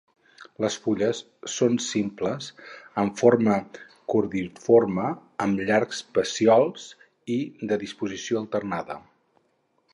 [0.63, 1.19] Les fulles
[1.55, 2.47] són simples
[3.03, 3.57] amb forma
[4.15, 5.11] cordiforme
[5.47, 6.91] amb llargs pecíols
[7.39, 7.39] i
[7.73, 9.01] de disposició alternada.